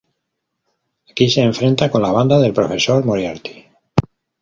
[1.11, 3.65] Aquí se enfrenta con la banda del profesor Moriarty.